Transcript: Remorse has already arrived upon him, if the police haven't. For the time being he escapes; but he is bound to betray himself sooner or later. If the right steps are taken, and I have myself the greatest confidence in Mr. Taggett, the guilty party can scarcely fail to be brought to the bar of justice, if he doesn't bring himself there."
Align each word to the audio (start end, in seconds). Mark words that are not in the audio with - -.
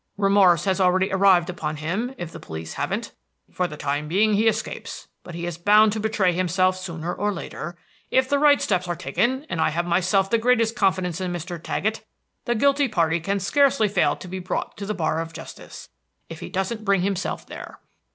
Remorse 0.17 0.65
has 0.65 0.81
already 0.81 1.11
arrived 1.13 1.47
upon 1.47 1.75
him, 1.75 2.15
if 2.17 2.31
the 2.31 2.39
police 2.39 2.73
haven't. 2.73 3.11
For 3.51 3.67
the 3.67 3.77
time 3.77 4.07
being 4.07 4.33
he 4.33 4.47
escapes; 4.47 5.07
but 5.21 5.35
he 5.35 5.45
is 5.45 5.59
bound 5.59 5.91
to 5.93 5.99
betray 5.99 6.33
himself 6.33 6.75
sooner 6.75 7.13
or 7.13 7.31
later. 7.31 7.77
If 8.09 8.27
the 8.27 8.39
right 8.39 8.59
steps 8.59 8.87
are 8.87 8.95
taken, 8.95 9.45
and 9.47 9.61
I 9.61 9.69
have 9.69 9.85
myself 9.85 10.31
the 10.31 10.39
greatest 10.39 10.75
confidence 10.75 11.21
in 11.21 11.31
Mr. 11.31 11.61
Taggett, 11.61 12.03
the 12.45 12.55
guilty 12.55 12.87
party 12.87 13.19
can 13.19 13.39
scarcely 13.39 13.87
fail 13.87 14.15
to 14.15 14.27
be 14.27 14.39
brought 14.39 14.75
to 14.77 14.87
the 14.87 14.95
bar 14.95 15.19
of 15.21 15.33
justice, 15.33 15.89
if 16.29 16.39
he 16.39 16.49
doesn't 16.49 16.83
bring 16.83 17.01
himself 17.01 17.45
there." 17.45 17.79